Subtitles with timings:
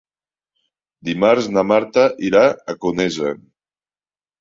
[1.09, 2.43] Dimarts na Marta irà
[2.75, 3.39] a Conesa.